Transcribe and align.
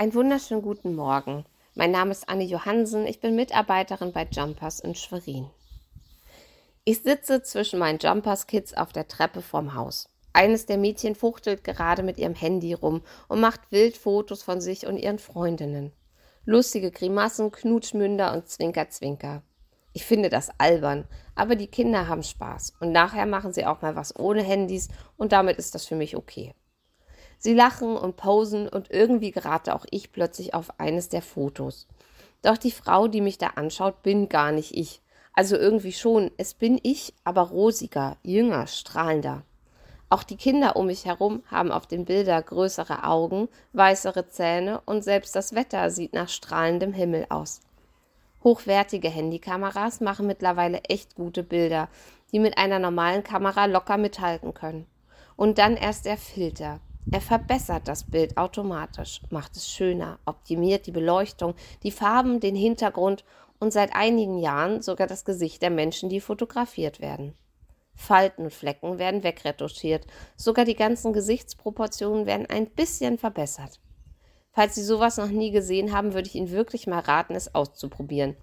Einen 0.00 0.14
wunderschönen 0.14 0.62
guten 0.62 0.94
Morgen. 0.94 1.44
Mein 1.74 1.90
Name 1.90 2.12
ist 2.12 2.28
Anne 2.28 2.44
Johansen. 2.44 3.04
Ich 3.04 3.18
bin 3.18 3.34
Mitarbeiterin 3.34 4.12
bei 4.12 4.28
Jumpers 4.30 4.78
in 4.78 4.94
Schwerin. 4.94 5.50
Ich 6.84 7.02
sitze 7.02 7.42
zwischen 7.42 7.80
meinen 7.80 7.98
Jumpers-Kids 7.98 8.74
auf 8.74 8.92
der 8.92 9.08
Treppe 9.08 9.42
vorm 9.42 9.74
Haus. 9.74 10.08
Eines 10.32 10.66
der 10.66 10.78
Mädchen 10.78 11.16
fuchtelt 11.16 11.64
gerade 11.64 12.04
mit 12.04 12.16
ihrem 12.16 12.36
Handy 12.36 12.74
rum 12.74 13.02
und 13.26 13.40
macht 13.40 13.72
wild 13.72 13.96
Fotos 13.96 14.44
von 14.44 14.60
sich 14.60 14.86
und 14.86 14.98
ihren 14.98 15.18
Freundinnen. 15.18 15.92
Lustige 16.44 16.92
Grimassen, 16.92 17.50
Knutschmünder 17.50 18.34
und 18.34 18.48
Zwinker-Zwinker. 18.48 19.42
Ich 19.94 20.04
finde 20.04 20.28
das 20.28 20.48
albern, 20.58 21.08
aber 21.34 21.56
die 21.56 21.66
Kinder 21.66 22.06
haben 22.06 22.22
Spaß 22.22 22.74
und 22.78 22.92
nachher 22.92 23.26
machen 23.26 23.52
sie 23.52 23.66
auch 23.66 23.82
mal 23.82 23.96
was 23.96 24.16
ohne 24.16 24.44
Handys 24.44 24.90
und 25.16 25.32
damit 25.32 25.58
ist 25.58 25.74
das 25.74 25.86
für 25.86 25.96
mich 25.96 26.16
okay. 26.16 26.54
Sie 27.38 27.54
lachen 27.54 27.96
und 27.96 28.16
posen 28.16 28.68
und 28.68 28.90
irgendwie 28.90 29.30
gerate 29.30 29.74
auch 29.74 29.86
ich 29.90 30.12
plötzlich 30.12 30.54
auf 30.54 30.78
eines 30.78 31.08
der 31.08 31.22
Fotos. 31.22 31.86
Doch 32.42 32.58
die 32.58 32.72
Frau, 32.72 33.08
die 33.08 33.20
mich 33.20 33.38
da 33.38 33.48
anschaut, 33.56 34.02
bin 34.02 34.28
gar 34.28 34.52
nicht 34.52 34.76
ich. 34.76 35.00
Also 35.32 35.56
irgendwie 35.56 35.92
schon, 35.92 36.32
es 36.36 36.54
bin 36.54 36.80
ich, 36.82 37.14
aber 37.22 37.42
rosiger, 37.42 38.16
jünger, 38.22 38.66
strahlender. 38.66 39.44
Auch 40.10 40.22
die 40.22 40.36
Kinder 40.36 40.76
um 40.76 40.86
mich 40.86 41.04
herum 41.04 41.42
haben 41.50 41.70
auf 41.70 41.86
den 41.86 42.06
Bildern 42.06 42.44
größere 42.44 43.04
Augen, 43.04 43.48
weißere 43.72 44.28
Zähne 44.28 44.80
und 44.86 45.04
selbst 45.04 45.36
das 45.36 45.54
Wetter 45.54 45.90
sieht 45.90 46.14
nach 46.14 46.28
strahlendem 46.28 46.92
Himmel 46.92 47.26
aus. 47.28 47.60
Hochwertige 48.42 49.10
Handykameras 49.10 50.00
machen 50.00 50.26
mittlerweile 50.26 50.80
echt 50.84 51.14
gute 51.14 51.42
Bilder, 51.42 51.88
die 52.32 52.38
mit 52.38 52.56
einer 52.56 52.78
normalen 52.78 53.22
Kamera 53.22 53.66
locker 53.66 53.96
mithalten 53.96 54.54
können. 54.54 54.86
Und 55.36 55.58
dann 55.58 55.76
erst 55.76 56.06
der 56.06 56.16
Filter. 56.16 56.80
Er 57.10 57.22
verbessert 57.22 57.88
das 57.88 58.04
Bild 58.04 58.36
automatisch, 58.36 59.22
macht 59.30 59.56
es 59.56 59.70
schöner, 59.70 60.18
optimiert 60.26 60.86
die 60.86 60.92
Beleuchtung, 60.92 61.54
die 61.82 61.90
Farben, 61.90 62.38
den 62.38 62.54
Hintergrund 62.54 63.24
und 63.58 63.72
seit 63.72 63.94
einigen 63.94 64.38
Jahren 64.38 64.82
sogar 64.82 65.06
das 65.06 65.24
Gesicht 65.24 65.62
der 65.62 65.70
Menschen, 65.70 66.10
die 66.10 66.20
fotografiert 66.20 67.00
werden. 67.00 67.34
Falten 67.94 68.44
und 68.44 68.52
Flecken 68.52 68.98
werden 68.98 69.22
wegretuschiert, 69.22 70.06
sogar 70.36 70.66
die 70.66 70.76
ganzen 70.76 71.12
Gesichtsproportionen 71.14 72.26
werden 72.26 72.46
ein 72.46 72.66
bisschen 72.66 73.16
verbessert. 73.16 73.80
Falls 74.52 74.74
Sie 74.74 74.84
sowas 74.84 75.16
noch 75.16 75.28
nie 75.28 75.50
gesehen 75.50 75.92
haben, 75.92 76.12
würde 76.12 76.28
ich 76.28 76.34
Ihnen 76.34 76.50
wirklich 76.50 76.86
mal 76.86 77.00
raten, 77.00 77.34
es 77.34 77.54
auszuprobieren. 77.54 78.36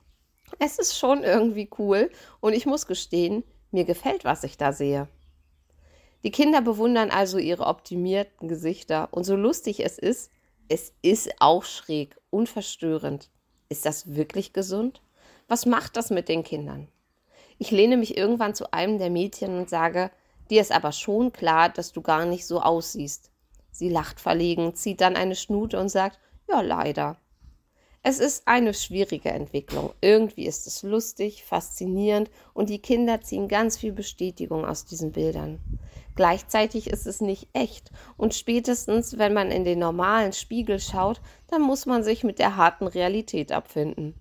Es 0.60 0.80
ist 0.80 0.98
schon 0.98 1.24
irgendwie 1.24 1.70
cool 1.78 2.10
und 2.40 2.54
ich 2.54 2.66
muss 2.66 2.88
gestehen, 2.88 3.44
mir 3.72 3.86
gefällt, 3.86 4.26
was 4.26 4.44
ich 4.44 4.58
da 4.58 4.74
sehe. 4.74 5.08
Die 6.26 6.32
Kinder 6.32 6.60
bewundern 6.62 7.12
also 7.12 7.38
ihre 7.38 7.68
optimierten 7.68 8.48
Gesichter 8.48 9.10
und 9.12 9.26
so 9.26 9.36
lustig 9.36 9.86
es 9.86 10.00
ist, 10.00 10.32
es 10.68 10.92
ist 11.04 11.30
auch 11.40 11.64
schräg 11.64 12.18
und 12.32 12.50
verstörend. 12.50 13.30
Ist 13.70 13.86
das 13.86 14.16
wirklich 14.16 14.52
gesund? 14.52 15.04
Was 15.48 15.68
macht 15.68 15.98
das 15.98 16.10
mit 16.10 16.28
den 16.28 16.44
Kindern? 16.44 16.88
Ich 17.60 17.70
lehne 17.70 17.96
mich 17.96 18.18
irgendwann 18.18 18.56
zu 18.56 18.74
einem 18.74 18.98
der 18.98 19.12
Mädchen 19.12 19.56
und 19.56 19.70
sage, 19.70 20.10
dir 20.50 20.62
ist 20.62 20.72
aber 20.72 20.94
schon 20.94 21.32
klar, 21.32 21.70
dass 21.70 21.92
du 21.92 22.02
gar 22.02 22.26
nicht 22.26 22.48
so 22.48 22.60
aussiehst. 22.60 23.30
Sie 23.70 23.90
lacht 23.90 24.20
verlegen, 24.20 24.74
zieht 24.74 25.02
dann 25.02 25.16
eine 25.16 25.36
Schnute 25.36 25.80
und 25.80 25.90
sagt, 25.90 26.18
ja, 26.50 26.62
leider. 26.62 27.18
Es 28.02 28.18
ist 28.18 28.48
eine 28.48 28.74
schwierige 28.74 29.30
Entwicklung. 29.30 29.94
Irgendwie 30.02 30.48
ist 30.48 30.66
es 30.66 30.82
lustig, 30.82 31.44
faszinierend 31.44 32.32
und 32.56 32.72
die 32.72 32.80
Kinder 32.80 33.22
ziehen 33.22 33.48
ganz 33.48 33.78
viel 33.78 33.92
Bestätigung 33.92 34.66
aus 34.66 34.86
diesen 34.86 35.12
Bildern. 35.12 35.60
Gleichzeitig 36.16 36.90
ist 36.90 37.08
es 37.08 37.20
nicht 37.20 37.50
echt 37.54 37.92
und 38.16 38.34
spätestens, 38.34 39.18
wenn 39.18 39.34
man 39.34 39.52
in 39.52 39.66
den 39.66 39.80
normalen 39.80 40.32
Spiegel 40.32 40.80
schaut, 40.80 41.22
dann 41.48 41.62
muss 41.62 41.86
man 41.86 42.04
sich 42.04 42.24
mit 42.24 42.40
der 42.40 42.56
harten 42.56 42.88
Realität 42.88 43.52
abfinden. 43.52 44.16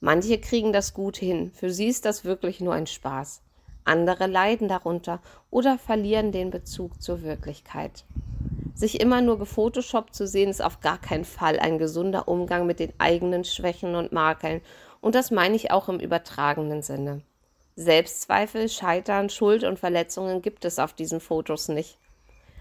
Manche 0.00 0.38
kriegen 0.38 0.72
das 0.72 0.92
gut 0.92 1.16
hin, 1.16 1.52
für 1.52 1.70
sie 1.70 1.86
ist 1.86 2.04
das 2.04 2.24
wirklich 2.24 2.60
nur 2.60 2.74
ein 2.74 2.86
Spaß. 2.86 3.42
Andere 3.84 4.26
leiden 4.26 4.68
darunter 4.68 5.20
oder 5.50 5.78
verlieren 5.78 6.32
den 6.32 6.50
Bezug 6.50 7.00
zur 7.00 7.22
Wirklichkeit. 7.22 8.04
Sich 8.74 9.00
immer 9.00 9.20
nur 9.20 9.38
gefotoshoppt 9.38 10.14
zu 10.14 10.26
sehen, 10.26 10.48
ist 10.48 10.62
auf 10.62 10.80
gar 10.80 10.98
keinen 10.98 11.24
Fall 11.24 11.58
ein 11.58 11.78
gesunder 11.78 12.28
Umgang 12.28 12.66
mit 12.66 12.80
den 12.80 12.92
eigenen 12.98 13.44
Schwächen 13.44 13.94
und 13.94 14.12
Makeln, 14.12 14.62
und 15.00 15.14
das 15.14 15.30
meine 15.30 15.56
ich 15.56 15.70
auch 15.70 15.88
im 15.88 16.00
übertragenen 16.00 16.82
Sinne. 16.82 17.22
Selbstzweifel, 17.76 18.68
Scheitern, 18.68 19.30
Schuld 19.30 19.64
und 19.64 19.78
Verletzungen 19.78 20.42
gibt 20.42 20.64
es 20.64 20.78
auf 20.78 20.92
diesen 20.92 21.20
Fotos 21.20 21.68
nicht. 21.68 21.98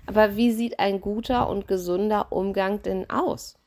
Aber 0.05 0.35
wie 0.35 0.51
sieht 0.51 0.79
ein 0.79 1.01
guter 1.01 1.49
und 1.49 1.67
gesunder 1.67 2.31
Umgang 2.31 2.81
denn 2.81 3.09
aus? 3.09 3.57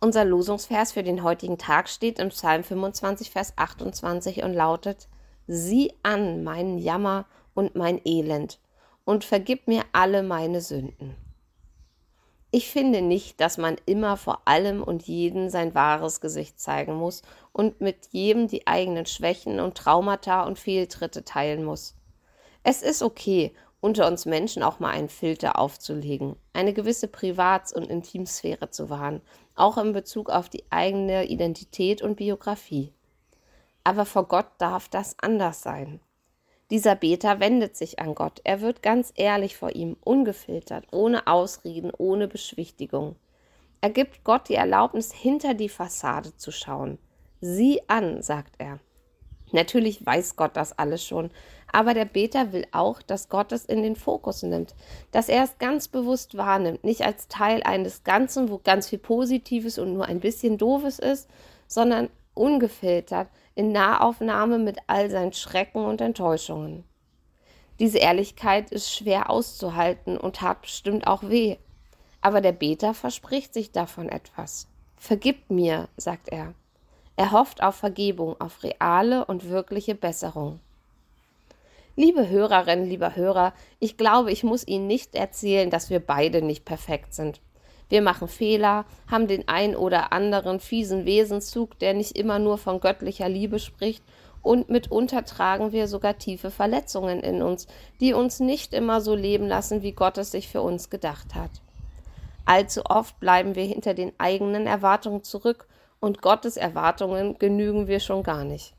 Unser 0.00 0.24
Losungsvers 0.24 0.92
für 0.92 1.02
den 1.02 1.22
heutigen 1.22 1.58
Tag 1.58 1.88
steht 1.88 2.18
im 2.18 2.30
Psalm 2.30 2.64
25, 2.64 3.30
Vers 3.30 3.52
28 3.56 4.42
und 4.42 4.54
lautet: 4.54 5.08
Sieh 5.46 5.92
an 6.02 6.42
meinen 6.42 6.78
Jammer 6.78 7.26
und 7.54 7.74
mein 7.74 8.00
Elend 8.04 8.58
und 9.04 9.24
vergib 9.24 9.68
mir 9.68 9.84
alle 9.92 10.22
meine 10.22 10.60
Sünden. 10.60 11.16
Ich 12.52 12.68
finde 12.68 13.00
nicht, 13.00 13.40
dass 13.40 13.58
man 13.58 13.76
immer 13.86 14.16
vor 14.16 14.42
allem 14.46 14.82
und 14.82 15.04
jeden 15.04 15.50
sein 15.50 15.74
wahres 15.74 16.20
Gesicht 16.20 16.58
zeigen 16.58 16.94
muss 16.94 17.22
und 17.52 17.80
mit 17.80 18.08
jedem 18.10 18.48
die 18.48 18.66
eigenen 18.66 19.06
Schwächen 19.06 19.60
und 19.60 19.76
Traumata 19.76 20.42
und 20.42 20.58
Fehltritte 20.58 21.24
teilen 21.24 21.64
muss. 21.64 21.94
Es 22.64 22.82
ist 22.82 23.02
okay, 23.02 23.54
unter 23.80 24.08
uns 24.08 24.26
Menschen 24.26 24.64
auch 24.64 24.80
mal 24.80 24.90
einen 24.90 25.08
Filter 25.08 25.58
aufzulegen, 25.58 26.36
eine 26.52 26.72
gewisse 26.72 27.06
Privats- 27.06 27.72
und 27.72 27.84
Intimsphäre 27.84 28.70
zu 28.70 28.90
wahren, 28.90 29.20
auch 29.54 29.78
in 29.78 29.92
Bezug 29.92 30.28
auf 30.28 30.48
die 30.48 30.64
eigene 30.70 31.26
Identität 31.26 32.02
und 32.02 32.16
Biografie. 32.16 32.92
Aber 33.84 34.04
vor 34.04 34.26
Gott 34.26 34.48
darf 34.58 34.88
das 34.88 35.16
anders 35.20 35.62
sein. 35.62 36.00
Dieser 36.70 36.94
Beter 36.94 37.40
wendet 37.40 37.76
sich 37.76 37.98
an 37.98 38.14
Gott. 38.14 38.40
Er 38.44 38.60
wird 38.60 38.82
ganz 38.82 39.12
ehrlich 39.16 39.56
vor 39.56 39.74
ihm, 39.74 39.96
ungefiltert, 40.04 40.86
ohne 40.92 41.26
Ausreden, 41.26 41.90
ohne 41.96 42.28
Beschwichtigung. 42.28 43.16
Er 43.80 43.90
gibt 43.90 44.24
Gott 44.24 44.48
die 44.48 44.54
Erlaubnis, 44.54 45.12
hinter 45.12 45.54
die 45.54 45.68
Fassade 45.68 46.36
zu 46.36 46.52
schauen. 46.52 46.98
Sieh 47.40 47.80
an, 47.88 48.22
sagt 48.22 48.54
er. 48.58 48.78
Natürlich 49.52 50.04
weiß 50.04 50.36
Gott 50.36 50.56
das 50.56 50.78
alles 50.78 51.04
schon, 51.04 51.30
aber 51.72 51.94
der 51.94 52.04
Beter 52.04 52.52
will 52.52 52.66
auch, 52.70 53.02
dass 53.02 53.28
Gott 53.28 53.50
es 53.50 53.64
in 53.64 53.82
den 53.82 53.96
Fokus 53.96 54.42
nimmt, 54.42 54.74
dass 55.10 55.28
er 55.28 55.42
es 55.42 55.58
ganz 55.58 55.88
bewusst 55.88 56.36
wahrnimmt, 56.36 56.84
nicht 56.84 57.02
als 57.02 57.26
Teil 57.26 57.62
eines 57.64 58.04
Ganzen, 58.04 58.48
wo 58.48 58.58
ganz 58.58 58.88
viel 58.88 59.00
Positives 59.00 59.78
und 59.78 59.92
nur 59.92 60.06
ein 60.06 60.20
bisschen 60.20 60.56
Doofes 60.56 61.00
ist, 61.00 61.28
sondern 61.66 62.10
ungefiltert, 62.34 63.28
in 63.54 63.72
Nahaufnahme 63.72 64.58
mit 64.58 64.78
all 64.86 65.10
seinen 65.10 65.32
Schrecken 65.32 65.84
und 65.84 66.00
Enttäuschungen. 66.00 66.84
Diese 67.78 67.98
Ehrlichkeit 67.98 68.70
ist 68.70 68.94
schwer 68.94 69.30
auszuhalten 69.30 70.18
und 70.18 70.36
tat 70.36 70.62
bestimmt 70.62 71.06
auch 71.06 71.22
weh. 71.22 71.56
Aber 72.20 72.40
der 72.40 72.52
Beter 72.52 72.92
verspricht 72.92 73.54
sich 73.54 73.72
davon 73.72 74.08
etwas. 74.08 74.68
Vergib 74.96 75.50
mir, 75.50 75.88
sagt 75.96 76.28
er. 76.28 76.54
Er 77.16 77.32
hofft 77.32 77.62
auf 77.62 77.76
Vergebung, 77.76 78.38
auf 78.40 78.62
reale 78.62 79.24
und 79.24 79.48
wirkliche 79.48 79.94
Besserung. 79.94 80.60
Liebe 81.96 82.28
Hörerinnen, 82.28 82.88
lieber 82.88 83.16
Hörer, 83.16 83.52
ich 83.78 83.96
glaube, 83.96 84.30
ich 84.30 84.44
muss 84.44 84.66
Ihnen 84.66 84.86
nicht 84.86 85.14
erzählen, 85.14 85.70
dass 85.70 85.90
wir 85.90 86.00
beide 86.00 86.40
nicht 86.40 86.64
perfekt 86.64 87.14
sind. 87.14 87.40
Wir 87.90 88.00
machen 88.00 88.28
Fehler, 88.28 88.86
haben 89.10 89.26
den 89.26 89.46
ein 89.48 89.76
oder 89.76 90.12
anderen 90.12 90.60
fiesen 90.60 91.04
Wesenszug, 91.04 91.78
der 91.80 91.92
nicht 91.92 92.16
immer 92.16 92.38
nur 92.38 92.56
von 92.56 92.80
göttlicher 92.80 93.28
Liebe 93.28 93.58
spricht, 93.58 94.02
und 94.42 94.70
mitunter 94.70 95.26
tragen 95.26 95.72
wir 95.72 95.86
sogar 95.86 96.16
tiefe 96.16 96.50
Verletzungen 96.50 97.20
in 97.20 97.42
uns, 97.42 97.66
die 98.00 98.14
uns 98.14 98.40
nicht 98.40 98.72
immer 98.72 99.02
so 99.02 99.14
leben 99.14 99.46
lassen, 99.46 99.82
wie 99.82 99.92
Gott 99.92 100.16
es 100.16 100.30
sich 100.30 100.48
für 100.48 100.62
uns 100.62 100.88
gedacht 100.88 101.34
hat. 101.34 101.50
Allzu 102.46 102.82
oft 102.86 103.20
bleiben 103.20 103.54
wir 103.54 103.64
hinter 103.64 103.92
den 103.92 104.12
eigenen 104.18 104.66
Erwartungen 104.66 105.22
zurück 105.22 105.68
und 106.00 106.22
Gottes 106.22 106.56
Erwartungen 106.56 107.38
genügen 107.38 107.86
wir 107.86 108.00
schon 108.00 108.22
gar 108.22 108.44
nicht. 108.44 108.74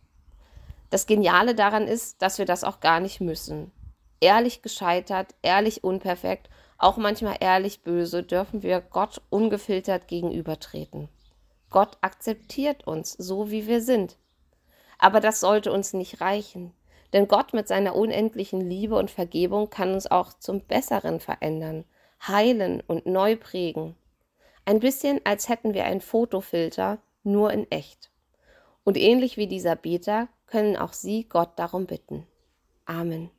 Das 0.90 1.06
Geniale 1.06 1.54
daran 1.54 1.88
ist, 1.88 2.22
dass 2.24 2.40
wir 2.40 2.46
das 2.46 2.63
auch 2.63 2.80
gar 2.80 3.00
nicht 3.00 3.22
müssen. 3.22 3.72
Ehrlich 4.19 4.62
gescheitert, 4.62 5.36
ehrlich 5.42 5.84
unperfekt 5.84 6.50
auch 6.83 6.98
manchmal 6.98 7.38
ehrlich 7.39 7.83
böse, 7.83 8.24
dürfen 8.24 8.63
wir 8.63 8.81
Gott 8.81 9.22
ungefiltert 9.30 10.07
gegenübertreten. 10.07 11.10
Gott 11.69 11.98
akzeptiert 12.01 12.86
uns 12.86 13.13
so, 13.13 13.50
wie 13.50 13.68
wir 13.68 13.81
sind. 13.81 14.18
Aber 14.98 15.19
das 15.19 15.39
sollte 15.39 15.72
uns 15.72 15.94
nicht 15.94 16.22
reichen, 16.22 16.74
denn 17.13 17.28
Gott 17.28 17.54
mit 17.54 17.68
seiner 17.68 17.95
unendlichen 17.95 18.62
Liebe 18.62 18.95
und 18.95 19.10
Vergebung 19.10 19.69
kann 19.69 19.94
uns 19.94 20.10
auch 20.10 20.33
zum 20.33 20.62
Besseren 20.62 21.19
verändern, 21.19 21.86
heilen 22.28 22.81
und 22.86 23.06
neu 23.06 23.36
prägen. 23.36 23.95
Ein 24.66 24.80
bisschen, 24.80 25.22
als 25.24 25.50
hätten 25.50 25.74
wir 25.74 25.86
einen 25.86 26.01
Fotofilter, 26.01 27.00
nur 27.24 27.51
in 27.51 27.69
echt. 27.72 28.12
Und 28.84 28.98
ähnlich 28.98 29.38
wie 29.38 29.48
dieser 29.48 29.75
Beter 29.75 30.27
können 30.45 30.77
auch 30.77 30.94
Sie 30.94 31.24
Gott 31.27 31.57
darum 31.57 31.86
bitten. 31.86 32.27
Amen. 32.86 33.31